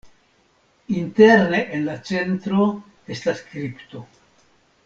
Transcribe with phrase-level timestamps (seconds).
[1.01, 2.65] Interne en la centro
[3.17, 4.07] estas kripto.